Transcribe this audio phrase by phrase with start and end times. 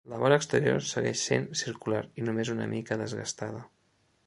[0.11, 3.65] La vora exterior segueix sent circular i només una mica desgastada.